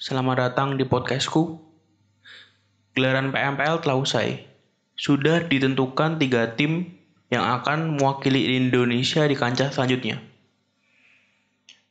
Selamat 0.00 0.48
datang 0.48 0.80
di 0.80 0.88
podcastku. 0.88 1.60
Gelaran 2.96 3.36
PMPL 3.36 3.84
telah 3.84 4.00
usai. 4.00 4.48
Sudah 4.96 5.44
ditentukan 5.44 6.16
tiga 6.16 6.56
tim 6.56 6.96
yang 7.28 7.44
akan 7.44 8.00
mewakili 8.00 8.56
Indonesia 8.56 9.28
di 9.28 9.36
kancah 9.36 9.68
selanjutnya. 9.68 10.24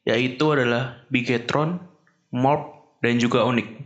Yaitu 0.09 0.41
adalah 0.41 1.05
Bigetron, 1.13 1.85
Morp, 2.33 2.97
dan 3.05 3.21
juga 3.21 3.45
Onyx. 3.45 3.77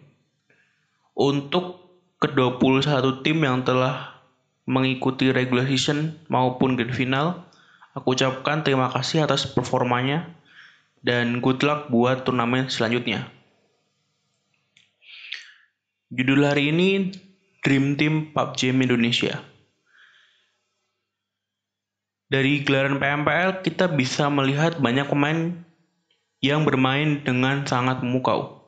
Untuk 1.19 1.83
ke-21 2.23 3.27
tim 3.27 3.43
yang 3.43 3.67
telah 3.67 4.23
mengikuti 4.63 5.35
regular 5.35 5.67
season 5.67 6.15
maupun 6.31 6.79
grand 6.79 6.95
final, 6.95 7.43
aku 7.91 8.15
ucapkan 8.15 8.63
terima 8.63 8.87
kasih 8.87 9.27
atas 9.27 9.51
performanya 9.51 10.31
dan 11.03 11.43
good 11.43 11.59
luck 11.59 11.91
buat 11.91 12.23
turnamen 12.23 12.71
selanjutnya. 12.71 13.43
Judul 16.13 16.45
hari 16.45 16.69
ini 16.69 17.09
Dream 17.65 17.97
Team 17.97 18.37
PUBG 18.37 18.69
Indonesia. 18.69 19.41
Dari 22.29 22.61
gelaran 22.61 23.01
PMPL 23.01 23.65
kita 23.65 23.89
bisa 23.89 24.29
melihat 24.29 24.77
banyak 24.77 25.09
pemain 25.09 25.57
yang 26.37 26.69
bermain 26.69 27.25
dengan 27.25 27.65
sangat 27.65 28.05
memukau. 28.05 28.61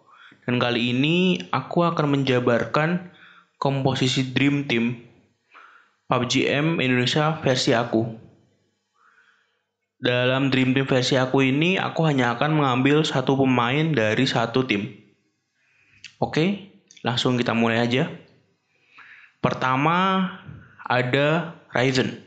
Dan 0.49 0.57
kali 0.57 0.89
ini 0.89 1.37
aku 1.53 1.85
akan 1.85 2.17
menjabarkan 2.17 3.13
komposisi 3.61 4.25
Dream 4.33 4.65
Team 4.65 5.05
PUBG 6.09 6.49
M 6.49 6.81
Indonesia 6.81 7.29
versi 7.45 7.77
aku. 7.77 8.09
Dalam 10.01 10.49
Dream 10.49 10.73
Team 10.73 10.89
versi 10.89 11.13
aku 11.13 11.45
ini, 11.45 11.77
aku 11.77 12.09
hanya 12.09 12.33
akan 12.33 12.57
mengambil 12.57 13.05
satu 13.05 13.37
pemain 13.37 13.93
dari 13.93 14.25
satu 14.25 14.65
tim. 14.65 14.97
Oke, 16.17 16.73
langsung 17.05 17.37
kita 17.37 17.53
mulai 17.53 17.85
aja. 17.85 18.09
Pertama 19.37 20.25
ada 20.81 21.53
Ryzen 21.69 22.17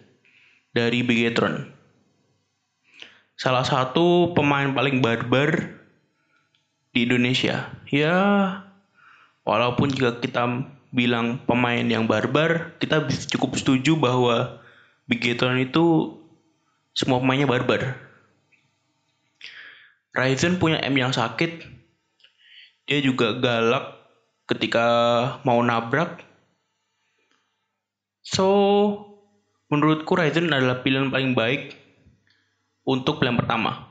dari 0.71 1.03
Bigetron. 1.03 1.67
Salah 3.35 3.67
satu 3.67 4.31
pemain 4.39 4.71
paling 4.71 5.03
barbar 5.03 5.83
di 6.95 7.11
Indonesia. 7.11 7.75
Ya, 7.91 8.15
walaupun 9.43 9.91
jika 9.91 10.23
kita 10.23 10.63
bilang 10.95 11.43
pemain 11.43 11.83
yang 11.83 12.07
barbar, 12.07 12.79
kita 12.79 13.11
cukup 13.35 13.59
setuju 13.59 13.99
bahwa 13.99 14.63
Bigetron 15.11 15.59
itu 15.59 16.15
semua 16.95 17.19
pemainnya 17.19 17.51
barbar. 17.51 17.99
Ryzen 20.15 20.63
punya 20.63 20.79
M 20.87 20.95
yang 20.95 21.11
sakit. 21.11 21.67
Dia 22.87 22.99
juga 23.03 23.37
galak 23.39 23.98
ketika 24.49 24.87
mau 25.45 25.61
nabrak. 25.61 26.25
So, 28.25 28.49
menurutku 29.69 30.17
Ryzen 30.17 30.51
adalah 30.51 30.81
pilihan 30.81 31.13
paling 31.13 31.37
baik 31.37 31.77
untuk 32.89 33.21
pilihan 33.21 33.37
pertama. 33.37 33.89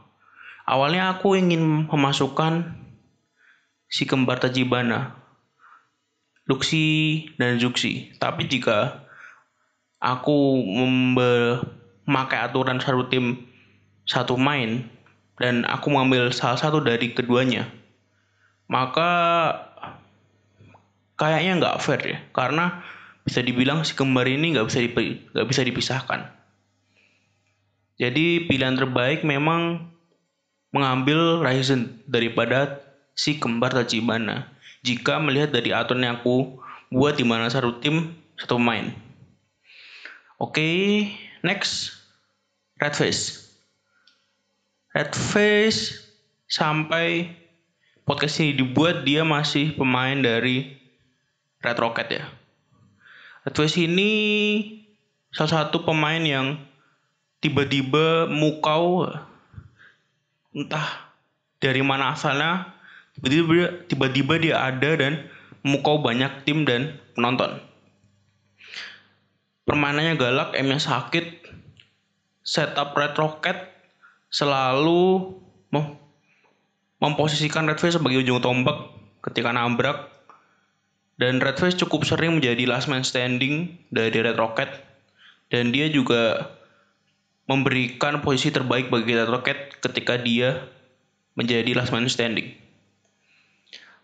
Awalnya 0.68 1.16
aku 1.16 1.38
ingin 1.40 1.88
memasukkan 1.88 2.76
si 3.88 4.04
kembar 4.04 4.42
Tajibana, 4.42 5.16
Luxi 6.50 7.30
dan 7.40 7.62
Zuxi. 7.62 8.12
Tapi 8.20 8.50
jika 8.52 9.08
aku 10.02 10.60
memakai 10.66 12.42
aturan 12.42 12.84
satu 12.84 13.08
tim 13.08 13.48
satu 14.08 14.36
main 14.36 14.88
dan 15.38 15.64
aku 15.64 15.94
mengambil 15.94 16.34
salah 16.34 16.58
satu 16.60 16.84
dari 16.84 17.16
keduanya, 17.16 17.70
maka 18.68 19.12
kayaknya 21.18 21.54
nggak 21.60 21.80
fair 21.82 22.02
ya, 22.06 22.20
karena 22.32 22.86
bisa 23.28 23.44
dibilang 23.44 23.84
si 23.84 23.92
kembar 23.98 24.24
ini 24.30 24.56
nggak 24.56 24.68
bisa 24.70 24.80
nggak 24.86 25.48
bisa 25.50 25.62
dipisahkan. 25.66 26.32
Jadi 27.98 28.46
pilihan 28.46 28.78
terbaik 28.78 29.26
memang 29.26 29.90
mengambil 30.70 31.42
Ryzen 31.42 32.06
daripada 32.06 32.78
si 33.18 33.42
kembar 33.42 33.74
Tachibana. 33.74 34.54
Jika 34.86 35.18
melihat 35.18 35.50
dari 35.50 35.74
aturan 35.74 36.06
yang 36.06 36.22
aku 36.22 36.62
buat 36.94 37.18
di 37.18 37.26
mana 37.26 37.50
satu 37.50 37.82
tim 37.82 38.14
satu 38.38 38.62
pemain. 38.62 38.94
Oke, 40.38 40.62
okay, 40.62 40.78
next 41.42 41.98
Red 42.78 42.94
Face. 42.94 43.50
Red 44.94 45.18
Face 45.18 45.98
sampai 46.46 47.34
podcast 48.06 48.38
ini 48.40 48.62
dibuat 48.62 49.02
dia 49.02 49.26
masih 49.26 49.74
pemain 49.74 50.16
dari 50.22 50.77
Red 51.62 51.78
Rocket 51.82 52.08
ya. 52.10 52.26
Red 53.48 53.56
Face 53.56 53.80
ini 53.80 54.12
salah 55.32 55.66
satu 55.66 55.84
pemain 55.88 56.20
yang 56.20 56.60
tiba-tiba 57.40 58.26
mukau 58.28 59.06
entah 60.52 61.14
dari 61.62 61.86
mana 61.86 62.18
asalnya 62.18 62.74
tiba-tiba 63.86 64.34
dia 64.42 64.56
ada 64.62 64.92
dan 64.98 65.30
mukau 65.62 66.02
banyak 66.02 66.46
tim 66.46 66.66
dan 66.66 66.98
penonton 67.14 67.62
permainannya 69.70 70.18
galak 70.18 70.58
M-nya 70.58 70.82
sakit 70.82 71.46
setup 72.42 72.98
Red 72.98 73.14
Rocket 73.20 73.58
selalu 74.34 75.38
mem 75.70 76.00
memposisikan 76.98 77.70
Red 77.70 77.78
Face 77.78 78.02
sebagai 78.02 78.26
ujung 78.26 78.42
tombak 78.42 78.90
ketika 79.22 79.54
nabrak 79.54 80.17
dan 81.18 81.42
Red 81.42 81.58
Face 81.58 81.78
cukup 81.78 82.06
sering 82.06 82.38
menjadi 82.38 82.70
last 82.70 82.86
man 82.86 83.02
standing 83.02 83.78
dari 83.90 84.14
Red 84.14 84.38
Rocket 84.38 84.70
dan 85.50 85.74
dia 85.74 85.90
juga 85.90 86.54
memberikan 87.50 88.22
posisi 88.22 88.54
terbaik 88.54 88.94
bagi 88.94 89.18
Red 89.18 89.30
Rocket 89.34 89.82
ketika 89.82 90.22
dia 90.22 90.70
menjadi 91.34 91.74
last 91.74 91.90
man 91.90 92.06
standing. 92.06 92.54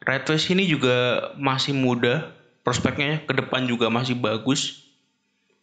Red 0.03 0.27
Face 0.27 0.51
ini 0.51 0.67
juga 0.67 1.31
masih 1.39 1.71
muda, 1.71 2.33
prospeknya 2.65 3.23
ke 3.23 3.33
depan 3.35 3.69
juga 3.69 3.87
masih 3.87 4.19
bagus. 4.19 4.83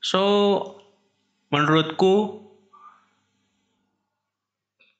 So, 0.00 0.80
menurutku 1.52 2.40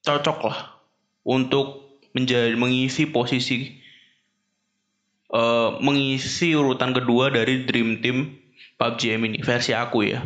cocok 0.04 0.38
lah 0.44 0.76
untuk 1.24 1.96
menjadi 2.12 2.52
mengisi 2.56 3.08
posisi 3.08 3.79
uh, 5.30 5.78
mengisi 5.78 6.52
urutan 6.52 6.92
kedua 6.92 7.30
dari 7.30 7.64
Dream 7.64 8.02
Team 8.02 8.36
PUBG 8.76 9.16
M 9.16 9.22
ini 9.30 9.38
versi 9.40 9.72
aku 9.72 10.04
ya. 10.06 10.20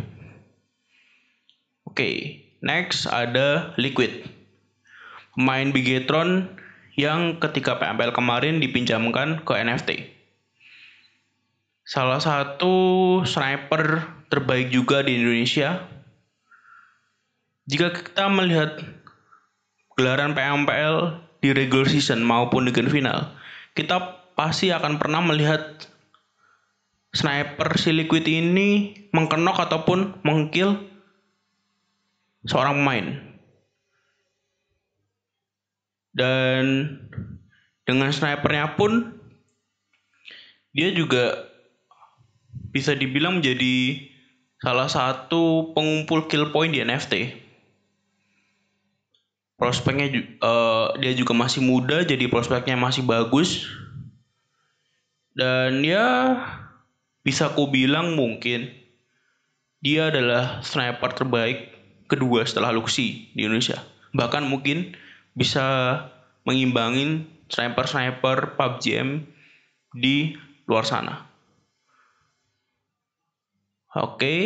Oke, 1.84 1.94
okay. 1.94 2.16
Next 2.64 3.04
ada 3.04 3.76
Liquid. 3.76 4.24
Pemain 5.36 5.68
Bigetron 5.68 6.48
yang 6.96 7.36
ketika 7.36 7.76
PMPL 7.76 8.16
kemarin 8.16 8.62
dipinjamkan 8.62 9.44
ke 9.44 9.52
NFT. 9.52 9.90
Salah 11.84 12.22
satu 12.22 12.72
sniper 13.28 14.08
terbaik 14.32 14.72
juga 14.72 15.04
di 15.04 15.20
Indonesia. 15.20 15.84
Jika 17.68 17.92
kita 17.92 18.32
melihat 18.32 18.80
gelaran 20.00 20.32
PMPL 20.32 21.20
di 21.44 21.52
regular 21.52 21.84
season 21.84 22.24
maupun 22.24 22.64
di 22.64 22.72
grand 22.72 22.88
final, 22.88 23.28
kita 23.76 24.23
pasti 24.34 24.70
akan 24.74 24.98
pernah 24.98 25.22
melihat 25.22 25.86
sniper 27.14 27.78
si 27.78 27.94
Liquid 27.94 28.26
ini 28.26 28.98
mengkenok 29.14 29.70
ataupun 29.70 30.20
mengkill 30.26 30.82
seorang 32.44 32.82
pemain. 32.82 33.06
Dan 36.14 36.62
dengan 37.86 38.10
snipernya 38.10 38.74
pun 38.78 39.14
dia 40.74 40.90
juga 40.90 41.50
bisa 42.74 42.94
dibilang 42.94 43.38
menjadi 43.38 44.10
salah 44.58 44.90
satu 44.90 45.70
pengumpul 45.74 46.26
kill 46.26 46.50
point 46.50 46.74
di 46.74 46.82
NFT. 46.82 47.42
Prospeknya 49.54 50.10
uh, 50.42 50.98
dia 50.98 51.14
juga 51.14 51.30
masih 51.30 51.62
muda, 51.62 52.02
jadi 52.02 52.26
prospeknya 52.26 52.74
masih 52.74 53.06
bagus. 53.06 53.70
Dan 55.34 55.82
ya 55.82 56.38
bisa 57.26 57.50
ku 57.52 57.66
bilang 57.68 58.14
mungkin 58.14 58.70
dia 59.82 60.08
adalah 60.08 60.62
sniper 60.62 61.12
terbaik 61.12 61.74
kedua 62.06 62.46
setelah 62.46 62.70
Luxi 62.70 63.34
di 63.34 63.44
Indonesia. 63.44 63.82
Bahkan 64.14 64.46
mungkin 64.46 64.94
bisa 65.34 65.98
mengimbangin 66.46 67.26
sniper-sniper 67.50 68.54
PUBG 68.54 68.84
M 68.94 69.10
di 69.92 70.38
luar 70.70 70.86
sana. 70.86 71.26
Oke. 73.94 74.16
Okay. 74.16 74.42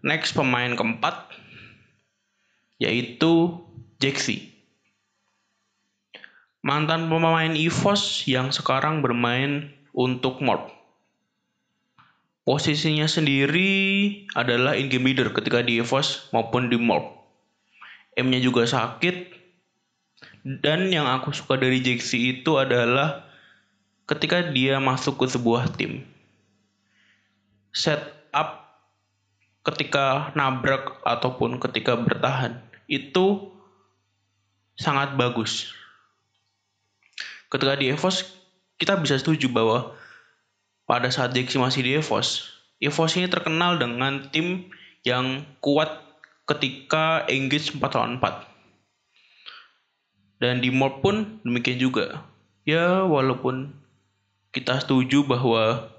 Next 0.00 0.32
pemain 0.32 0.72
keempat 0.76 1.28
yaitu 2.80 3.60
Jaxi. 4.00 4.49
Mantan 6.60 7.08
pemain 7.08 7.52
EVOS 7.56 8.28
yang 8.28 8.52
sekarang 8.52 9.00
bermain 9.00 9.72
untuk 9.96 10.44
Morp. 10.44 10.68
Posisinya 12.44 13.08
sendiri 13.08 13.70
adalah 14.36 14.76
in-game 14.76 15.12
leader 15.12 15.32
ketika 15.32 15.64
di 15.64 15.80
EVOS 15.80 16.32
maupun 16.34 16.68
di 16.68 16.76
Morp. 16.76 17.20
M-nya 18.16 18.40
juga 18.42 18.68
sakit. 18.68 19.40
Dan 20.40 20.88
yang 20.88 21.04
aku 21.04 21.36
suka 21.36 21.60
dari 21.60 21.84
Jaxi 21.84 22.40
itu 22.40 22.56
adalah 22.56 23.28
ketika 24.08 24.40
dia 24.40 24.80
masuk 24.80 25.20
ke 25.20 25.26
sebuah 25.28 25.68
tim. 25.76 26.02
Setup 27.76 28.66
ketika 29.62 30.32
nabrak 30.32 31.04
ataupun 31.04 31.60
ketika 31.60 31.94
bertahan 32.00 32.56
itu 32.88 33.52
sangat 34.80 35.14
bagus. 35.14 35.79
Ketika 37.50 37.74
di 37.74 37.90
EVOS 37.90 38.30
kita 38.78 38.94
bisa 39.02 39.18
setuju 39.18 39.50
bahwa 39.50 39.98
pada 40.86 41.10
saat 41.10 41.34
Jaxi 41.34 41.58
masih 41.58 41.82
di 41.82 41.98
EVOS, 41.98 42.46
EVOS 42.78 43.18
ini 43.18 43.26
terkenal 43.26 43.76
dengan 43.76 44.30
tim 44.30 44.70
yang 45.02 45.42
kuat 45.58 45.90
ketika 46.46 47.26
engage 47.26 47.74
4 47.74 47.82
lawan 47.82 48.22
4. 48.22 48.50
Dan 50.40 50.64
di 50.64 50.72
mod 50.72 51.04
pun 51.04 51.42
demikian 51.44 51.76
juga. 51.76 52.24
Ya 52.64 53.04
walaupun 53.04 53.76
kita 54.54 54.80
setuju 54.80 55.28
bahwa 55.28 55.92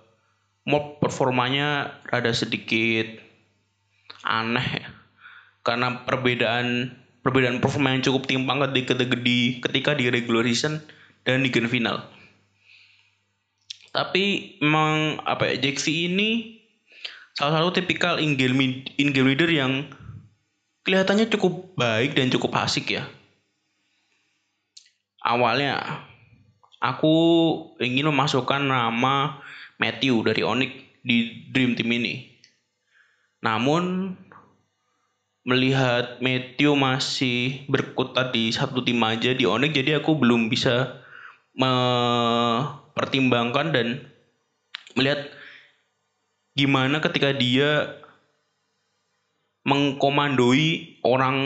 mod 0.65 0.97
performanya 0.97 2.01
rada 2.09 2.33
sedikit 2.33 3.21
aneh 4.25 4.81
ya. 4.81 4.87
Karena 5.61 6.01
perbedaan 6.07 6.97
perbedaan 7.21 7.61
performa 7.61 7.93
yang 7.93 8.01
cukup 8.01 8.25
timpang 8.25 8.65
ketika 8.65 8.97
di 8.97 9.61
ketika 9.61 9.93
di 9.93 10.09
regular 10.09 10.41
season 10.49 10.81
dan 11.25 11.45
di 11.45 11.49
grand 11.53 11.69
final. 11.69 12.01
Tapi 13.91 14.57
memang 14.63 15.19
apa 15.27 15.51
ya 15.51 15.67
Jaxi 15.67 16.07
ini 16.07 16.61
salah 17.35 17.59
satu 17.59 17.83
tipikal 17.83 18.17
in 18.23 18.39
game 18.39 18.87
in 18.95 19.11
game 19.11 19.27
leader 19.27 19.51
yang 19.51 19.91
kelihatannya 20.87 21.27
cukup 21.27 21.75
baik 21.75 22.15
dan 22.15 22.31
cukup 22.31 22.55
asik 22.63 22.95
ya. 22.95 23.03
Awalnya 25.21 26.01
aku 26.81 27.15
ingin 27.77 28.09
memasukkan 28.09 28.63
nama 28.63 29.43
Matthew 29.77 30.25
dari 30.25 30.41
Onyx 30.41 30.71
di 31.05 31.45
Dream 31.51 31.77
Team 31.77 31.91
ini. 31.93 32.31
Namun 33.41 34.15
melihat 35.41 36.21
Matthew 36.21 36.77
masih 36.77 37.65
berkutat 37.65 38.29
di 38.29 38.53
satu 38.53 38.85
tim 38.85 39.01
aja 39.01 39.33
di 39.33 39.49
Onyx 39.49 39.73
jadi 39.73 39.97
aku 39.97 40.13
belum 40.13 40.53
bisa 40.53 41.00
mempertimbangkan 41.55 43.71
dan 43.75 44.07
melihat 44.95 45.27
gimana 46.55 46.99
ketika 46.99 47.31
dia 47.35 47.95
mengkomandoi 49.67 50.99
orang 51.05 51.37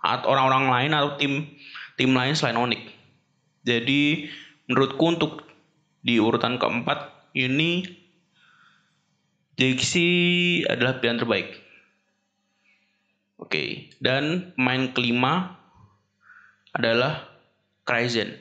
atau 0.00 0.30
orang-orang 0.30 0.70
lain 0.70 0.94
atau 0.94 1.18
tim 1.18 1.46
tim 1.98 2.14
lain 2.14 2.38
selain 2.38 2.56
Onyx. 2.56 2.82
Jadi 3.66 4.30
menurutku 4.70 5.04
untuk 5.10 5.42
di 6.06 6.22
urutan 6.22 6.62
keempat 6.62 7.10
ini 7.34 7.82
Jaxi 9.56 10.08
adalah 10.68 11.00
pilihan 11.00 11.16
terbaik. 11.16 11.48
Oke, 13.40 13.88
dan 14.04 14.52
pemain 14.52 14.92
kelima 14.92 15.56
adalah 16.76 17.24
Kryzen. 17.88 18.36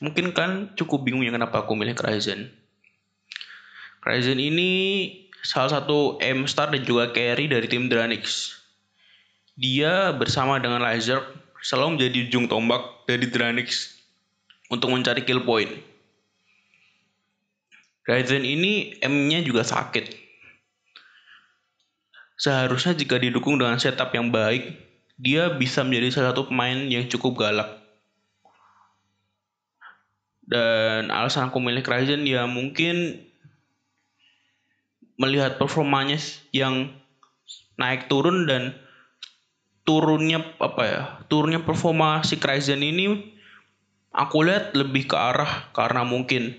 Mungkin 0.00 0.32
kan 0.32 0.72
cukup 0.80 1.04
bingung 1.04 1.20
ya 1.20 1.32
kenapa 1.32 1.64
aku 1.64 1.76
milih 1.76 1.92
Kryzen. 1.92 2.48
Kryzen 4.00 4.40
ini 4.40 4.70
salah 5.44 5.80
satu 5.80 6.16
M 6.24 6.48
star 6.48 6.72
dan 6.72 6.80
juga 6.88 7.12
carry 7.12 7.52
dari 7.52 7.68
tim 7.68 7.92
Dranix. 7.92 8.56
Dia 9.60 10.16
bersama 10.16 10.56
dengan 10.56 10.80
Laser 10.80 11.20
selalu 11.60 12.00
menjadi 12.00 12.16
ujung 12.32 12.48
tombak 12.48 12.80
dari 13.04 13.28
Dranix 13.28 14.00
untuk 14.72 14.88
mencari 14.88 15.20
kill 15.20 15.44
point. 15.44 15.68
Ryzen 18.08 18.48
ini 18.48 18.96
M-nya 19.04 19.44
juga 19.44 19.60
sakit. 19.60 20.16
Seharusnya 22.40 22.96
jika 22.96 23.20
didukung 23.20 23.60
dengan 23.60 23.76
setup 23.76 24.16
yang 24.16 24.32
baik, 24.32 24.72
dia 25.20 25.52
bisa 25.52 25.84
menjadi 25.84 26.08
salah 26.08 26.32
satu 26.32 26.48
pemain 26.48 26.88
yang 26.88 27.04
cukup 27.12 27.36
galak. 27.44 27.79
Dan 30.50 31.14
alasan 31.14 31.48
aku 31.48 31.62
milih 31.62 31.86
Ryzen 31.86 32.26
ya 32.26 32.50
mungkin 32.50 33.22
melihat 35.14 35.62
performanya 35.62 36.18
yang 36.50 36.90
naik 37.78 38.10
turun 38.10 38.50
dan 38.50 38.74
turunnya 39.86 40.42
apa 40.60 40.82
ya 40.84 41.02
turunnya 41.32 41.62
performa 41.64 42.20
si 42.26 42.36
Kryzen 42.36 42.84
ini 42.84 43.36
aku 44.10 44.42
lihat 44.44 44.74
lebih 44.74 45.08
ke 45.08 45.16
arah 45.16 45.70
karena 45.70 46.02
mungkin 46.02 46.56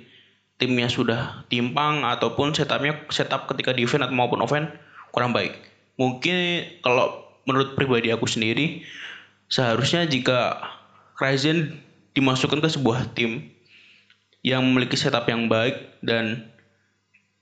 timnya 0.62 0.88
sudah 0.88 1.44
timpang 1.50 2.06
ataupun 2.06 2.54
setupnya 2.54 3.02
setup 3.10 3.50
ketika 3.50 3.74
di 3.74 3.84
atau 3.84 4.14
maupun 4.14 4.46
offense 4.46 4.70
kurang 5.10 5.34
baik. 5.34 5.58
Mungkin 5.98 6.64
kalau 6.86 7.18
menurut 7.50 7.74
pribadi 7.74 8.14
aku 8.14 8.30
sendiri 8.30 8.86
seharusnya 9.50 10.06
jika 10.06 10.62
Kryzen 11.18 11.82
dimasukkan 12.14 12.62
ke 12.62 12.70
sebuah 12.70 13.18
tim 13.18 13.50
yang 14.42 14.66
memiliki 14.66 14.98
setup 14.98 15.30
yang 15.30 15.46
baik 15.46 16.02
dan 16.02 16.50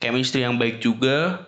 chemistry 0.04 0.44
yang 0.44 0.60
baik 0.60 0.84
juga 0.84 1.48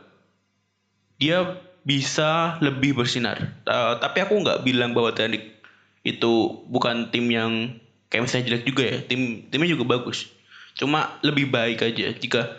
dia 1.20 1.60
bisa 1.82 2.58
lebih 2.64 2.98
bersinar. 2.98 3.58
Uh, 3.68 3.98
tapi 4.00 4.24
aku 4.24 4.38
nggak 4.42 4.64
bilang 4.64 4.96
bahwa 4.96 5.12
Titanic 5.12 5.60
itu 6.02 6.66
bukan 6.70 7.14
tim 7.14 7.30
yang 7.30 7.78
chemistry 8.10 8.46
jelek 8.48 8.66
juga 8.66 8.84
ya. 8.86 8.98
Tim 9.06 9.46
timnya 9.50 9.70
juga 9.76 9.98
bagus. 9.98 10.30
Cuma 10.78 11.20
lebih 11.22 11.52
baik 11.52 11.84
aja. 11.84 12.16
Jika 12.16 12.58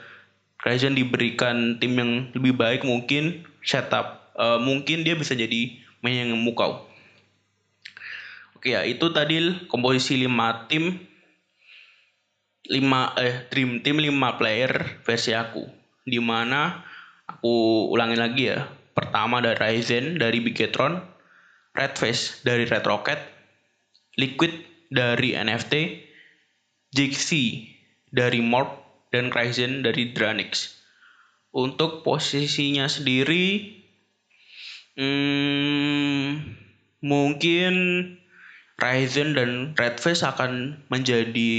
Ryzen 0.63 0.95
diberikan 0.95 1.83
tim 1.83 1.99
yang 1.99 2.31
lebih 2.39 2.55
baik 2.55 2.87
mungkin 2.87 3.43
setup 3.67 4.31
uh, 4.39 4.63
mungkin 4.63 5.03
dia 5.03 5.19
bisa 5.19 5.35
jadi 5.35 5.81
main 6.03 6.27
yang 6.27 6.31
memukau. 6.35 6.87
Oke 8.55 8.79
ya 8.79 8.87
itu 8.87 9.11
tadi 9.11 9.67
komposisi 9.67 10.15
lima 10.19 10.71
tim 10.71 11.03
lima 12.73 13.13
eh 13.21 13.45
dream 13.53 13.85
team 13.85 14.01
lima 14.01 14.41
player 14.41 15.05
versi 15.05 15.37
aku 15.37 15.69
di 16.09 16.17
mana 16.19 16.83
aku 17.29 17.89
ulangi 17.93 18.17
lagi 18.17 18.43
ya. 18.49 18.65
Pertama 18.93 19.41
dari 19.41 19.57
Ryzen 19.57 20.21
dari 20.21 20.41
Bigetron, 20.41 21.01
Redface 21.73 22.45
dari 22.45 22.69
Red 22.69 22.85
Rocket, 22.85 23.21
Liquid 24.21 24.53
dari 24.93 25.33
NFT, 25.33 25.75
Jixi 26.93 27.73
dari 28.13 28.45
Morp, 28.45 28.85
dan 29.09 29.33
Ryzen 29.33 29.81
dari 29.81 30.13
Dranix. 30.13 30.77
Untuk 31.53 32.05
posisinya 32.05 32.89
sendiri, 32.89 33.77
hmm, 35.01 36.29
mungkin 37.01 37.75
Ryzen 38.77 39.37
dan 39.37 39.73
Redface 39.77 40.25
akan 40.25 40.85
menjadi 40.93 41.53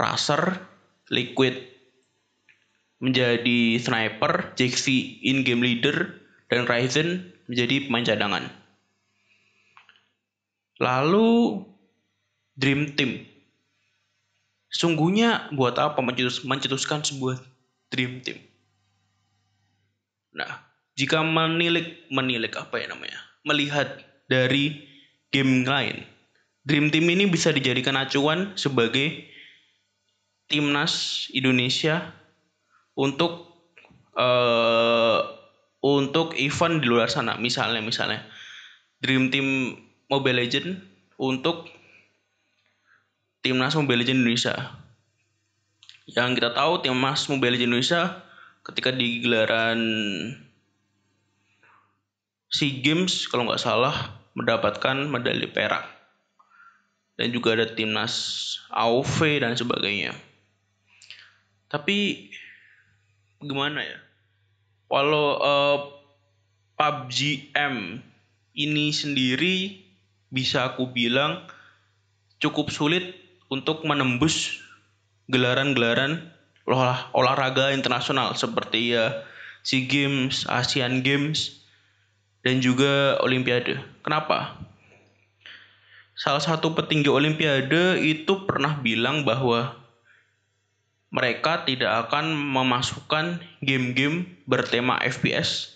raser, 0.00 0.56
Liquid 1.12 1.70
menjadi 3.00 3.76
sniper, 3.80 4.56
Jaxi 4.56 5.20
in-game 5.24 5.60
leader, 5.60 6.20
dan 6.48 6.64
Ryzen 6.64 7.32
menjadi 7.48 7.88
pemain 7.88 8.04
cadangan. 8.04 8.44
Lalu 10.80 11.60
Dream 12.56 12.96
Team. 12.96 13.24
Sungguhnya 14.70 15.50
buat 15.52 15.76
apa 15.76 15.98
mencetus, 16.00 16.46
mencetuskan 16.46 17.02
sebuah 17.02 17.42
Dream 17.90 18.22
Team? 18.22 18.38
Nah, 20.36 20.62
jika 20.94 21.24
menilik 21.26 22.06
menilik 22.12 22.54
apa 22.54 22.78
ya 22.78 22.86
namanya? 22.92 23.18
Melihat 23.42 23.98
dari 24.30 24.86
game 25.34 25.66
lain, 25.66 26.06
Dream 26.62 26.92
Team 26.92 27.08
ini 27.10 27.26
bisa 27.26 27.50
dijadikan 27.50 27.98
acuan 27.98 28.54
sebagai 28.54 29.26
timnas 30.50 31.26
Indonesia 31.30 32.10
untuk 32.98 33.54
uh, 34.18 35.22
untuk 35.80 36.34
event 36.36 36.82
di 36.82 36.86
luar 36.90 37.06
sana. 37.06 37.38
Misalnya 37.38 37.80
misalnya 37.80 38.26
Dream 39.00 39.30
Team 39.30 39.78
Mobile 40.10 40.42
Legend 40.42 40.82
untuk 41.16 41.70
timnas 43.40 43.78
Mobile 43.78 44.02
Legend 44.04 44.26
Indonesia. 44.26 44.54
Yang 46.10 46.42
kita 46.42 46.50
tahu 46.58 46.82
timnas 46.82 47.30
Mobile 47.30 47.54
Legend 47.54 47.70
Indonesia 47.70 48.02
ketika 48.66 48.90
di 48.90 49.22
gelaran 49.24 49.80
SEA 52.50 52.82
Games 52.82 53.30
kalau 53.30 53.46
nggak 53.46 53.62
salah 53.62 54.18
mendapatkan 54.34 55.06
medali 55.06 55.46
perak. 55.46 55.86
Dan 57.14 57.30
juga 57.30 57.52
ada 57.52 57.68
timnas 57.68 58.56
AOV 58.72 59.44
dan 59.44 59.52
sebagainya. 59.52 60.29
Tapi 61.70 62.28
gimana 63.40 63.80
ya? 63.86 63.98
Walau 64.90 65.38
uh, 65.38 65.78
PUBG 66.74 67.54
M 67.54 68.02
ini 68.58 68.90
sendiri 68.90 69.86
bisa 70.34 70.74
aku 70.74 70.90
bilang 70.90 71.46
cukup 72.42 72.74
sulit 72.74 73.14
untuk 73.46 73.86
menembus 73.86 74.58
gelaran-gelaran 75.30 76.34
olah, 76.66 77.06
olahraga 77.14 77.70
internasional 77.70 78.34
seperti 78.34 78.98
ya 78.98 79.22
SEA 79.62 79.86
Games, 79.86 80.48
Asian 80.48 81.04
Games, 81.04 81.62
dan 82.42 82.64
juga 82.64 83.20
Olimpiade. 83.20 83.78
Kenapa? 84.00 84.56
Salah 86.16 86.40
satu 86.40 86.72
petinggi 86.76 87.08
Olimpiade 87.08 88.00
itu 88.00 88.44
pernah 88.44 88.76
bilang 88.80 89.24
bahwa 89.24 89.79
mereka 91.10 91.66
tidak 91.66 92.06
akan 92.06 92.30
memasukkan 92.34 93.42
game-game 93.66 94.30
bertema 94.46 95.02
FPS 95.02 95.74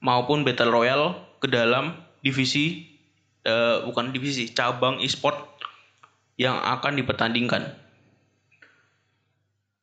maupun 0.00 0.42
Battle 0.42 0.72
Royale 0.72 1.20
ke 1.44 1.52
dalam 1.52 1.92
divisi 2.24 2.88
uh, 3.44 3.84
bukan 3.84 4.10
divisi 4.10 4.48
cabang 4.50 5.04
e-sport 5.04 5.36
yang 6.40 6.56
akan 6.56 6.96
dipertandingkan. 6.96 7.76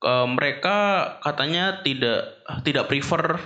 Uh, 0.02 0.28
mereka 0.30 1.08
katanya 1.22 1.82
tidak 1.86 2.42
tidak 2.66 2.90
prefer 2.90 3.38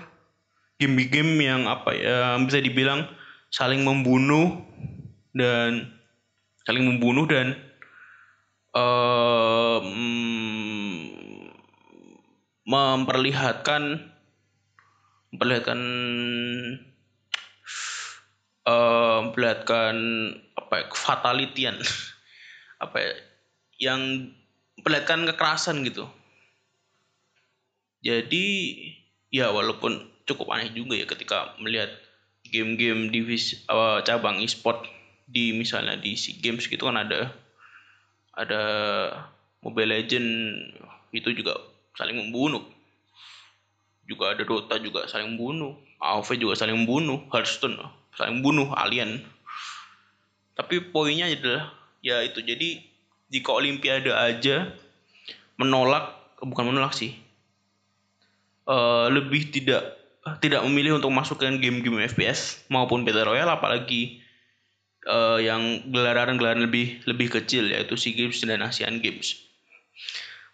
game-game 0.79 1.35
yang 1.43 1.67
apa 1.67 1.91
ya 1.91 2.39
bisa 2.39 2.63
dibilang 2.63 3.03
saling 3.51 3.83
membunuh 3.83 4.63
dan 5.35 5.91
saling 6.63 6.88
membunuh 6.88 7.27
dan 7.27 7.59
memperlihatkan 12.69 13.83
memperlihatkan 15.33 15.79
uh, 18.69 19.17
memperlihatkan 19.25 19.95
apa 20.53 20.73
ya, 20.77 20.85
fatalitian 20.93 21.75
apa 22.83 22.97
ya, 23.01 23.13
yang 23.89 24.01
memperlihatkan 24.77 25.25
kekerasan 25.33 25.81
gitu. 25.85 26.05
Jadi 27.99 28.45
ya 29.33 29.51
walaupun 29.51 30.07
cukup 30.23 30.53
aneh 30.55 30.71
juga 30.71 30.95
ya 30.95 31.09
ketika 31.09 31.57
melihat 31.59 31.89
game-game 32.47 33.11
divisi 33.11 33.59
uh, 33.67 33.99
cabang 34.05 34.39
e-sport 34.39 34.88
di 35.29 35.53
misalnya 35.53 35.99
di 35.99 36.15
SEA 36.15 36.39
Games 36.39 36.65
gitu 36.65 36.88
kan 36.89 36.97
ada 36.97 37.33
ada 38.36 38.62
Mobile 39.63 40.00
Legend 40.00 40.27
itu 41.15 41.29
juga 41.33 41.57
saling 41.98 42.17
membunuh. 42.17 42.63
Juga 44.09 44.33
ada 44.33 44.43
Dota 44.45 44.77
juga 44.81 45.05
saling 45.05 45.36
membunuh. 45.36 45.77
AoV 46.00 46.39
juga 46.39 46.53
saling 46.57 46.86
membunuh. 46.86 47.21
Hearthstone 47.29 47.77
saling 48.15 48.41
membunuh 48.41 48.71
alien. 48.75 49.21
Tapi 50.55 50.91
poinnya 50.91 51.31
adalah 51.31 51.71
ya 52.03 52.24
itu 52.24 52.39
jadi 52.43 52.83
jika 53.29 53.53
Olimpiade 53.53 54.09
aja 54.12 54.74
menolak 55.59 56.15
bukan 56.39 56.71
menolak 56.71 56.95
sih 56.95 57.13
uh, 58.65 59.12
lebih 59.12 59.51
tidak 59.51 60.00
tidak 60.39 60.62
memilih 60.63 61.00
untuk 61.00 61.12
masukkan 61.12 61.51
game-game 61.57 62.05
FPS 62.05 62.63
maupun 62.71 63.03
Battle 63.03 63.33
Royale 63.33 63.55
apalagi 63.55 64.24
uh, 65.07 65.39
yang 65.39 65.87
gelaran-gelaran 65.93 66.65
lebih 66.65 66.99
lebih 67.07 67.31
kecil 67.31 67.71
yaitu 67.71 67.95
SEA 67.95 68.17
Games 68.17 68.41
dan 68.43 68.59
Asian 68.65 68.99
Games. 68.99 69.37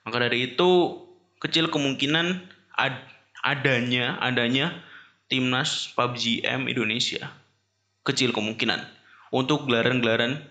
Maka 0.06 0.30
dari 0.30 0.54
itu 0.54 1.02
kecil 1.42 1.74
kemungkinan 1.74 2.46
ad, 2.78 2.94
adanya 3.42 4.22
adanya 4.22 4.86
timnas 5.32 5.90
PUBG 5.98 6.46
M 6.46 6.70
Indonesia. 6.70 7.34
Kecil 8.06 8.30
kemungkinan 8.30 8.86
untuk 9.34 9.66
gelaran-gelaran 9.66 10.46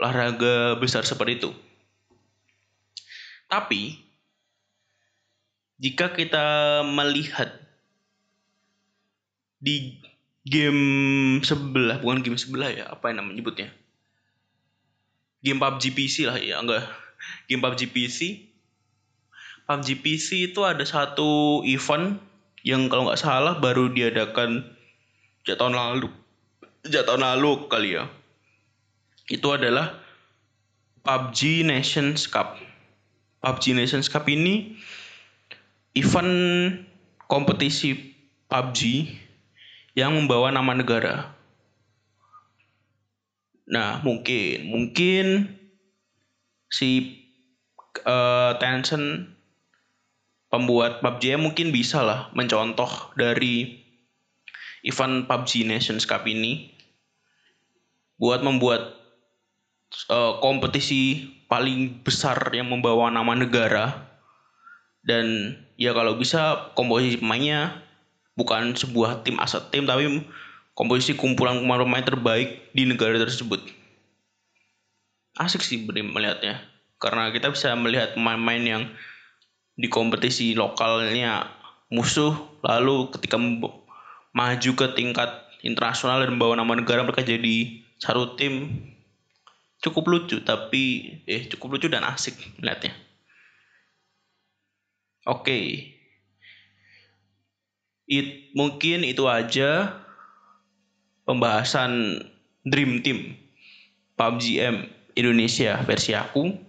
olahraga 0.00 0.80
besar 0.80 1.04
seperti 1.04 1.44
itu. 1.44 1.50
Tapi 3.48 4.08
jika 5.76 6.12
kita 6.12 6.80
melihat 6.84 7.52
di 9.58 9.98
game 10.48 10.82
sebelah 11.44 12.00
bukan 12.00 12.24
game 12.24 12.40
sebelah 12.40 12.72
ya 12.72 12.88
apa 12.88 13.12
yang 13.12 13.22
namanya 13.22 13.44
nyebutnya? 13.44 13.68
Game 15.44 15.60
PUBG 15.62 15.94
PC 15.94 16.26
lah 16.26 16.40
ya 16.40 16.58
enggak. 16.58 16.88
Game 17.46 17.60
PUBG 17.60 17.92
PC 17.92 18.48
PUBG 19.68 19.88
PC 20.00 20.28
itu 20.48 20.64
ada 20.64 20.80
satu 20.82 21.60
event 21.68 22.16
yang 22.64 22.88
kalau 22.88 23.06
nggak 23.06 23.20
salah 23.20 23.60
baru 23.60 23.92
diadakan 23.92 24.64
sejak 25.44 25.60
tahun 25.60 25.76
lalu 25.76 26.08
sejak 26.88 27.04
tahun 27.04 27.22
lalu 27.22 27.68
kali 27.68 28.00
ya. 28.00 28.08
Itu 29.28 29.52
adalah 29.52 30.00
PUBG 31.04 31.68
Nations 31.68 32.24
Cup. 32.24 32.56
PUBG 33.44 33.76
Nations 33.76 34.08
Cup 34.08 34.24
ini 34.24 34.80
event 35.92 36.32
kompetisi 37.28 38.16
PUBG 38.48 38.80
yang 39.98 40.14
membawa 40.14 40.54
nama 40.54 40.78
negara. 40.78 41.34
Nah, 43.66 43.98
mungkin 44.06 44.70
mungkin 44.70 45.58
si 46.70 47.18
uh, 48.06 48.54
Tencent 48.62 49.34
pembuat 50.54 51.02
PUBG 51.02 51.34
mungkin 51.42 51.74
bisa 51.74 52.06
lah 52.06 52.30
mencontoh 52.30 53.10
dari 53.18 53.82
event 54.86 55.26
PUBG 55.26 55.66
Nations 55.66 56.06
Cup 56.06 56.24
ini 56.30 56.70
buat 58.22 58.46
membuat 58.46 58.94
uh, 60.14 60.38
kompetisi 60.38 61.26
paling 61.50 62.06
besar 62.06 62.38
yang 62.54 62.70
membawa 62.70 63.10
nama 63.10 63.34
negara 63.34 64.06
dan 65.02 65.58
ya 65.74 65.90
kalau 65.90 66.14
bisa 66.14 66.70
komposisi 66.78 67.18
pemainnya 67.18 67.87
bukan 68.38 68.78
sebuah 68.78 69.26
tim 69.26 69.42
aset 69.42 69.66
tim 69.74 69.82
tapi 69.82 70.22
komposisi 70.78 71.18
kumpulan 71.18 71.58
pemain-pemain 71.58 72.06
terbaik 72.06 72.70
di 72.70 72.86
negara 72.86 73.18
tersebut 73.18 73.58
asik 75.42 75.58
sih 75.66 75.82
melihatnya 75.82 76.62
karena 77.02 77.34
kita 77.34 77.50
bisa 77.50 77.74
melihat 77.74 78.14
pemain-pemain 78.14 78.62
yang 78.62 78.82
di 79.74 79.90
kompetisi 79.90 80.54
lokalnya 80.54 81.50
musuh 81.90 82.34
lalu 82.62 83.10
ketika 83.18 83.38
maju 84.34 84.70
ke 84.78 84.86
tingkat 84.94 85.30
internasional 85.66 86.22
dan 86.22 86.38
membawa 86.38 86.54
nama 86.62 86.78
negara 86.78 87.02
mereka 87.02 87.26
jadi 87.26 87.82
satu 87.98 88.38
tim 88.38 88.70
cukup 89.82 90.06
lucu 90.06 90.38
tapi 90.46 91.14
eh 91.26 91.46
cukup 91.50 91.78
lucu 91.78 91.86
dan 91.90 92.06
asik 92.06 92.38
melihatnya 92.62 92.94
oke 95.26 95.42
okay. 95.42 95.97
It, 98.08 98.56
mungkin 98.56 99.04
itu 99.04 99.28
aja 99.28 100.00
pembahasan 101.28 102.24
Dream 102.64 103.04
Team 103.04 103.36
PUBG 104.16 104.44
M 104.64 104.76
Indonesia 105.12 105.76
versi 105.84 106.16
aku 106.16 106.68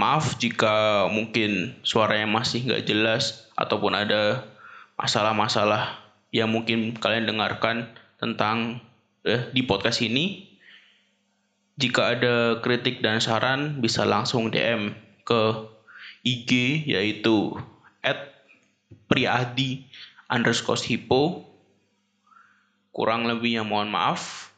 Maaf 0.00 0.40
jika 0.40 1.04
mungkin 1.12 1.76
suaranya 1.84 2.24
masih 2.24 2.64
nggak 2.64 2.88
jelas 2.88 3.52
ataupun 3.52 3.92
ada 3.92 4.48
masalah-masalah 4.96 6.00
yang 6.32 6.48
mungkin 6.48 6.96
kalian 6.96 7.28
dengarkan 7.28 7.90
tentang 8.16 8.80
eh, 9.28 9.52
di 9.52 9.60
podcast 9.60 10.00
ini. 10.00 10.48
Jika 11.76 12.16
ada 12.16 12.60
kritik 12.64 13.04
dan 13.04 13.20
saran 13.20 13.84
bisa 13.84 14.08
langsung 14.08 14.48
DM 14.48 14.96
ke 15.28 15.68
IG 16.24 16.84
yaitu 16.88 17.56
@priadi 19.08 19.84
underscore 20.30 20.78
hippo. 20.78 21.44
Kurang 22.94 23.26
lebihnya 23.26 23.66
mohon 23.66 23.90
maaf. 23.90 24.54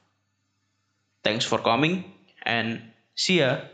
Thanks 1.25 1.49
for 1.49 1.64
coming 1.64 2.05
and 2.45 2.85
see 3.17 3.41
ya. 3.41 3.72